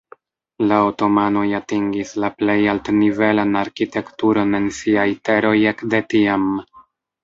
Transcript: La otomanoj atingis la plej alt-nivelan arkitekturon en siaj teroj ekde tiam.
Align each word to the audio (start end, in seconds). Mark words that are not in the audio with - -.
La 0.69 0.79
otomanoj 0.85 1.43
atingis 1.57 2.15
la 2.25 2.33
plej 2.41 2.57
alt-nivelan 2.75 3.55
arkitekturon 3.63 4.61
en 4.65 4.69
siaj 4.83 5.09
teroj 5.31 5.57
ekde 5.75 6.07
tiam. 6.13 6.55